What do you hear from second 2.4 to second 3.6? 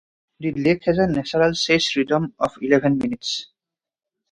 eleven minutes.